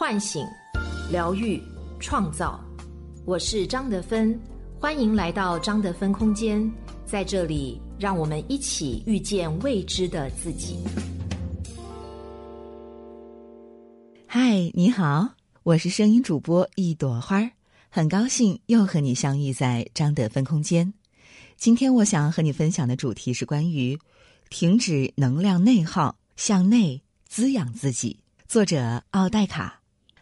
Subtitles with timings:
[0.00, 0.46] 唤醒、
[1.10, 1.60] 疗愈、
[1.98, 2.64] 创造。
[3.26, 4.40] 我是张德芬，
[4.78, 6.72] 欢迎来到张德芬空间，
[7.04, 10.78] 在这里，让我们一起遇见未知的自己。
[14.28, 15.30] 嗨，你好，
[15.64, 17.50] 我是声音主播一朵花儿，
[17.88, 20.94] 很高兴又和你相遇在张德芬空间。
[21.56, 23.98] 今天我想和你分享的主题是关于
[24.48, 28.20] 停止能量内耗，向内滋养自己。
[28.46, 29.74] 作者奥黛卡。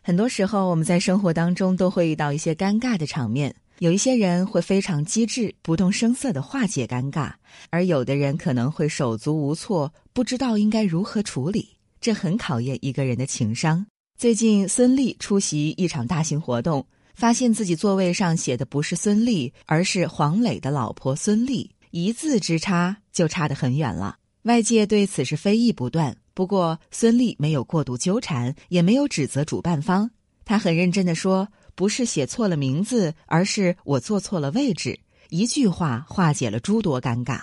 [0.07, 7.33] 很多时候，我们在生活当中都会遇到一些尴尬的场面，有一些人会非常机智、不动声色的化解尴尬，
[7.71, 11.71] 而有的人可能会手足无措，不知道应该如何处理。
[12.01, 13.85] 这很考验一个人的情商。
[14.17, 16.87] 最近，孙俪出席一场大型活动。
[17.17, 24.19] 发现自己座位上写的不是孙俪，而是黄磊的老婆孙俪，一字之差就差得很远了。
[24.43, 26.17] 外界对此是非议不断。
[26.37, 30.11] 不过孙俪没有过度纠缠，也没有指责主办方。
[30.45, 37.41] 他很认真的说：“不是写错了名字，而是我坐错了位置。”一句话化解了诸多尴尬，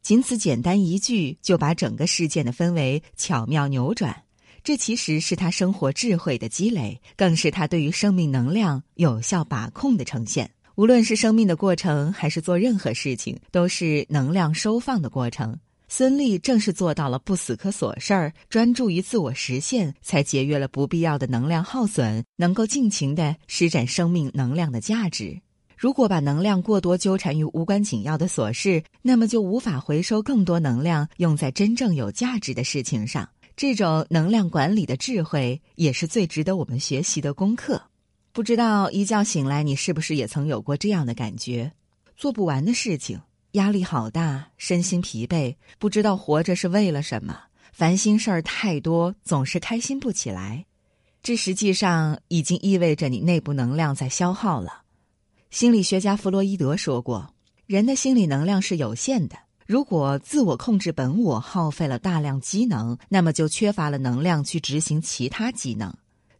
[0.00, 4.22] 仅此简单一句，就把整个事件的氛围巧妙扭转。
[4.62, 10.48] 这其实是他生活智慧的积累，更是他对于生命能量有效把控的呈现。
[10.76, 15.58] 无论是生命的过程，还是做任何事情，都是能量收放的过程。
[15.88, 25.40] 孙俪正是做到了不死磕琐事儿，专注于自我实现，才节约了不必要的能量耗损，能够尽情的施展生命能量的价值。
[25.76, 33.28] 如果把能量过多纠缠于无关紧要的琐事，那么就无法回收更多能量，用在真正有价值的事情上。
[33.56, 37.80] 这种能量管理的智慧，也是最值得我们学习的功课。
[38.32, 41.72] 不知道一觉醒来，你是不是也曾有过这样的感觉？
[42.16, 43.20] 做不完的事情，
[43.52, 47.38] 压力好大，身心疲惫，不知道活着是为了什么，
[47.72, 50.66] 烦心事儿太多，总是开心不起来。
[51.22, 54.82] 这实际上已经意味着你内部能量在消耗了。
[55.50, 57.34] 心理学家弗洛伊德说过，
[57.66, 59.36] 人的心理能量是有限的。
[59.66, 65.92] 如果自我控制本我耗费了大量机能，那么就缺乏了能量去执行其他机能。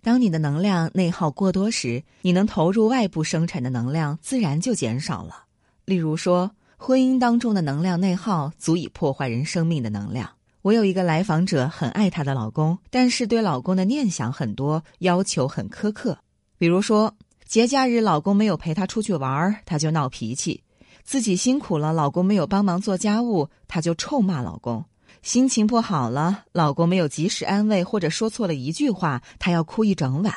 [0.03, 5.45] 当你的能量内耗过多时，你能投入外部生产的能量自然就减少了。
[5.85, 10.31] 例如说，婚姻当中的能量内耗足以破坏人生命的能量。
[10.63, 16.19] 我有一个来访者很爱她的老公，但是对老公的念想很多，要求很苛刻。
[16.59, 17.15] 比如说，
[17.47, 20.63] 节假日老公没有陪她出去玩，她就闹脾气。
[21.05, 24.83] 自己辛苦了，老公没有帮忙做家务，她就臭骂老公；
[25.23, 30.35] 心情不好了，老公没有及时安慰或者说错了一句话，她要哭一整晚。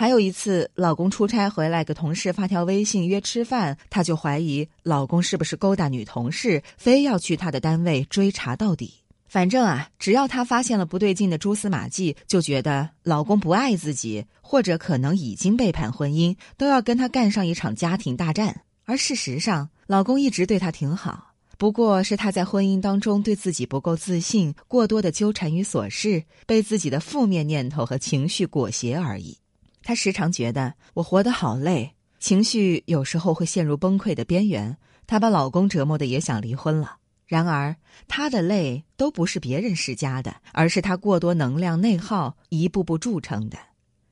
[0.00, 8.94] 还有一次，老公出差回来，给同事发条微信约吃饭，她就怀疑老公是不是勾搭女同事，非要去她的单位追查到底。
[9.28, 18.62] 反正啊，只要她发现了不对劲的蛛丝马迹，就觉得老公不爱自己，或者可能已经背叛婚姻，都要跟他干上一场家庭大战。
[18.86, 29.36] 而事实上，老公一直对她挺好，不过是她在婚姻当中对自己不够自信，过多的纠缠于琐事，被自己的负面念头和情绪裹挟而已。
[29.82, 34.76] 她时常觉得我活得好累，情绪有时候会陷入崩溃的边缘。
[35.06, 36.96] 她把老公折磨的也想离婚了。
[37.26, 37.76] 然而，
[38.08, 43.56] 她的累都不是别人施加的，而是她过多能量内耗一步步铸成的。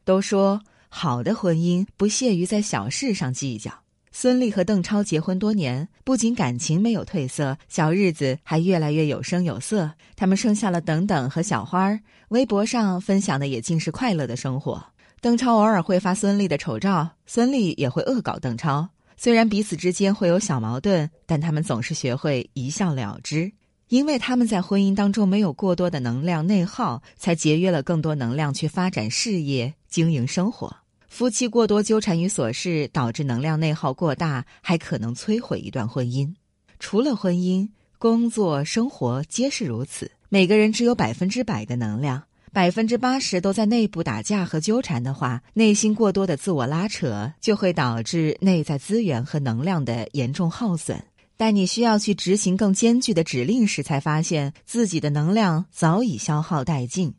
[0.04, 3.72] 都说好的婚姻不屑于在小事上计较。
[4.10, 9.92] 孙俪和邓超结婚多年，不仅感情没有褪色，小日子还越来越有声有色。
[10.16, 14.84] 他们生下了等等和小花儿，微博上分享的也尽是快乐的生活。
[15.20, 18.88] 邓超偶尔会发孙俪的丑照，孙俪也会恶搞邓超。
[19.16, 23.50] 虽然彼此之间会有小矛盾，但他们总是学会一笑了之，
[23.88, 30.76] 因为他们在婚姻当中没有过多的能量内耗，才节约了更多能量去发展事业、经营生活。
[31.08, 36.32] 夫妻过多纠缠于琐事，导致能量内耗过大，还可能摧毁一段婚姻。
[36.78, 37.68] 除了婚姻，
[37.98, 40.12] 工作、生活皆是如此。
[40.28, 42.22] 每个人只有百分之百的能量，
[42.52, 51.02] 百分之八十都在内部打架和纠缠的话，内心过多的自我拉扯，就会导致内在资源和能量的严重耗损。
[51.36, 57.14] 待你需要去执行更艰巨的指令时，才发现自己的能量早已消耗殆尽。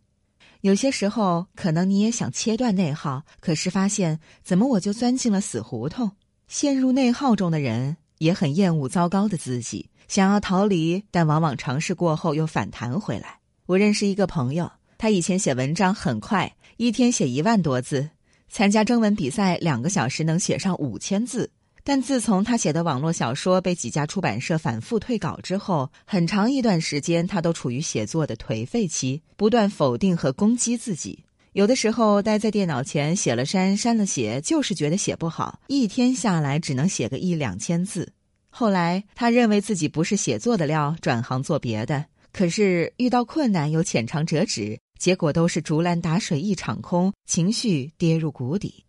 [0.61, 6.11] 有些时候，可能你也想切断内耗，可是发现怎么我就钻进了死胡同。
[6.49, 13.39] 陷入内耗中的人也很厌恶糟糕的自己，想要逃离，但往往尝试过后又反弹回来。
[13.67, 14.69] 我认识一个朋友，
[15.01, 18.09] 他以前写文章很快，一天写一万多字，
[18.49, 21.49] 参加征文比赛两个小时能写上五千字。
[21.85, 31.23] 但自从他写的网络小说被几家出版社反复退稿之后，很长一段时间他都处于写作的颓废期，不断否定和攻击自己。
[31.53, 38.11] 有的时候待在电脑前写了删删了写，就是觉得写不好，一天下来只能写个一两千字。
[38.49, 42.03] 后来他认为自己不是写作的料，转行做别的。
[42.31, 48.83] 可是遇到困难又浅尝辄止，结果都是竹篮打水一场空，情绪跌入谷底。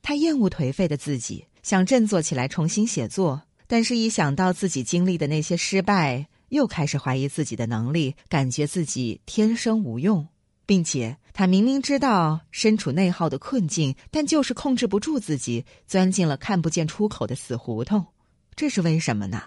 [0.00, 10.26] 他厌恶颓废的自己，想振作起来重新写作，但是一想到自己经历的那些失败，又开始怀疑自己的能力，感觉自己天生无用。
[10.64, 18.04] 并且他明明知道身处内耗的困境，但就是控制不住自己，钻进了看不见出口的死胡同。
[18.54, 19.44] 这是为什么呢？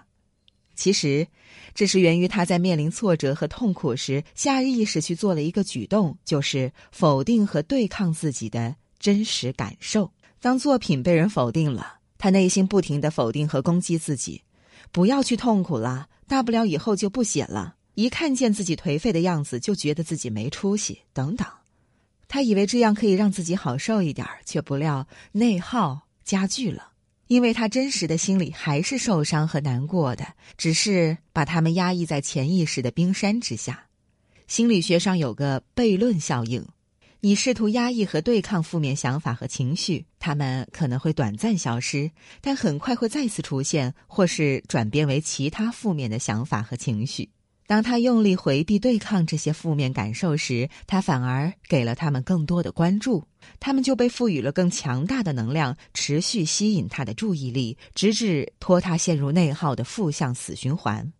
[0.81, 1.27] 其实，
[1.75, 10.11] 这是源于他在面临挫折和痛苦时，下意识去做了一个举动，就是否定和对抗自己的真实感受。
[10.39, 14.41] 当作品被人否定了，他内心不停的否定和攻击自己
[14.91, 21.47] ：“不要去痛苦了，大不了以后就不写了。”一看见自己颓废的样子，就觉得自己没出息，等等。
[22.27, 26.90] 他以为这样可以让自己好受一点，却不料内耗加剧了。
[27.31, 33.85] 因为他真实的心里还是受伤和难过的，只是把他们压抑在潜意识的冰山之下。
[34.47, 36.67] 心理学上有个悖论效应：
[37.21, 42.11] 你试图压抑和对抗负面想法和情绪，他们可能会短暂消失，
[42.41, 47.29] 但很快会再次出现，或是转变为其他负面的想法和情绪。
[47.71, 53.23] 当他用力回避、对抗这些负面感受时，他反而给了他们更多的关注，
[53.61, 61.13] 他们就被赋予了更强大的能量，持续吸引他的注意力，直至拖他陷入内耗的负向死循环。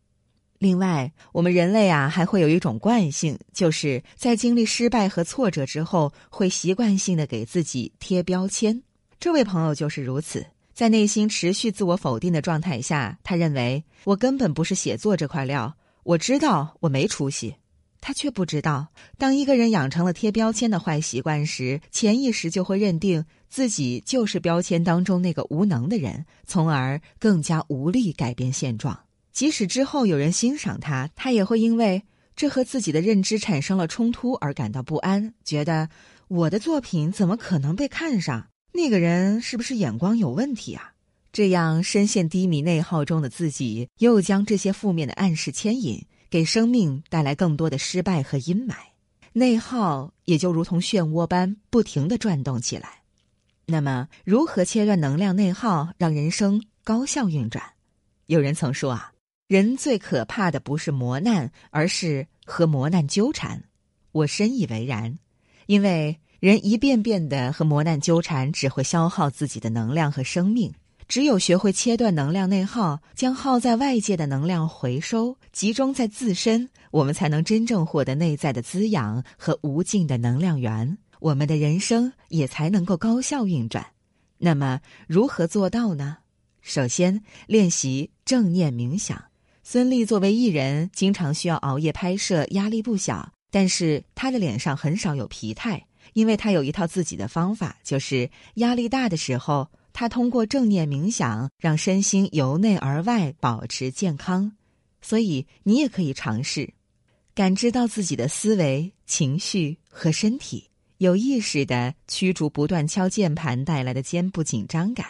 [0.59, 8.83] 另外，我们人类啊，还会有一种惯性，就是在经历失败和挫折之后，会习惯性的给自己贴标签。
[9.21, 15.73] 这位朋友就是如此，在内心持续自我否定的状态下，他认为我根本不是写作这块料。
[16.03, 17.55] 我知道我没出息，
[17.99, 18.87] 他却不知道，
[19.17, 28.99] 当一个人养成了贴标签的坏习惯时，潜意识就会认定自己就是标签当中那个无能的人，从而更加无力改变现状。
[29.31, 32.03] 即使之后有人欣赏他，他也会因为
[32.35, 35.87] 这和自己的认知产生了冲突而感到不安，觉得
[36.27, 38.47] 我的作品怎么可能被看上？
[38.73, 40.93] 那个人是不是眼光有问题啊？
[41.31, 48.75] 这样深陷低迷内耗中的自己，又将这些负面的暗示牵引，给生命带来更多的失败和阴霾。
[49.33, 53.01] 内耗也就如同漩涡般不停的转动起来。
[53.65, 57.63] 那么，如何切断能量内耗，让人生高效运转？
[58.25, 59.13] 有人曾说啊，
[59.47, 63.63] 人最可怕的不是磨难，而是和磨难纠缠。
[64.11, 65.17] 我深以为然，
[65.67, 70.73] 因为人一遍遍的和磨难纠缠，只会消耗自己的能量和生命。
[71.11, 83.85] 只有学会切断能量内耗，将耗在外界的能量回收，集中在自身，我们才能真正获得内在的滋养和无尽的能量源，我们的人生也才能够高效运转。
[84.37, 86.19] 那么，如何做到呢？
[86.61, 89.21] 首先，练习正念冥想。
[89.63, 99.67] 孙俪作为艺人，经常需要熬夜拍摄，压力不小，但是她的脸上很少有疲态，因为她有一套自己的方法，就是压力大的时候。
[99.93, 104.51] 他通过正念冥想，让身心由内而外保持健康，
[105.01, 106.73] 所以你也可以尝试，
[107.33, 115.05] 感知到自己的思维、情绪和身体，有意识的驱逐不断敲键盘带来的肩部紧张感，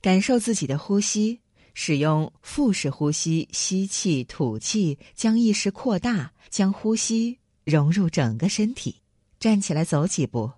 [0.00, 1.40] 感受自己的呼吸，
[1.74, 8.96] 使用腹式呼吸，吸气、吐气，将意识扩大，将呼吸融入整个身体。
[9.38, 10.50] 站起来走几步，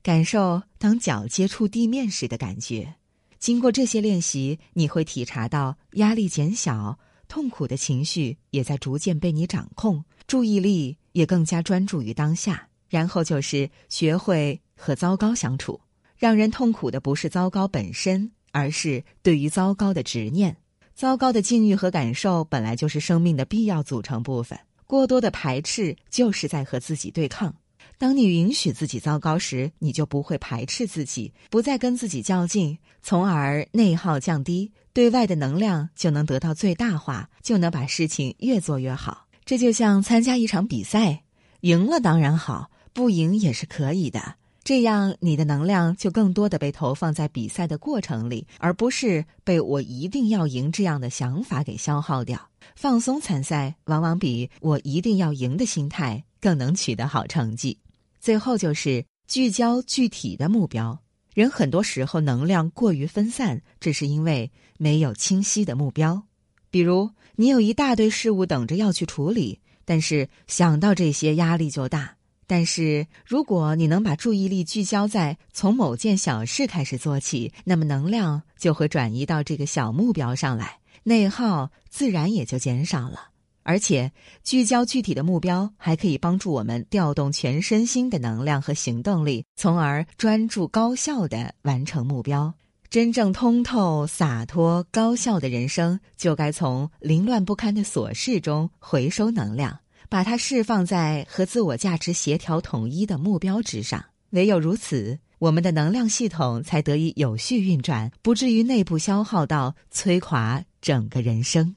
[0.00, 2.94] 感受当脚接触地面时的感觉。
[3.38, 12.68] 经过这些练习，你会体察到压力减小，痛苦的情绪也在逐渐被你掌控，注意力也更加专注于当下。
[12.88, 15.78] 然后就是学会和糟糕相处。
[16.16, 20.56] 让人痛苦的不是糟糕本身，而是对于糟糕的执念。
[20.94, 27.54] 糟糕的境遇和感受本来就是生命的必要组成部分，过多的排斥就是在和自己对抗。
[27.98, 39.26] 当你允许自己糟糕时，你就不会排斥自己，不再跟自己较劲，从而内耗降低，对外的能量就能得到最大化，就能把事情越做越好。
[39.44, 41.24] 这就像参加一场比赛，
[41.62, 44.36] 赢了当然好，不赢也是可以的。
[44.62, 52.48] 这样你的能量就更多的被投放在比赛的过程里，而不是被我一定要赢这样的想法给消耗掉。
[52.76, 57.76] 放松参赛，往往比我一定要赢的心态更能取得好成绩。
[58.20, 61.00] 最后就是聚焦具体的目标。
[61.34, 66.24] 人很多时候能量过于分散，这是因为没有清晰的目标。
[66.70, 83.30] 比如，你有一大堆事物等着要去处理，但是想到这些压力就大，但是，如果你能把注意力聚焦在从某件小事开始做起，那么能量就会转移到这个小目标上来，内耗自然也就减少了。
[83.68, 84.10] 而且，
[84.42, 92.54] 聚焦具体的目标，还可以帮助我们调动全身心的能量和行动力，从而专注高效的完成目标。
[92.88, 99.80] 真正通透、洒脱、高效的人生，就该从凌乱不堪的琐事中回收能量。
[100.08, 111.76] 把它释放在和自我价值协调统一的目标之上，唯有如此，我们的能量系统才得以有序运转，不至于内部消耗到摧垮整个人生。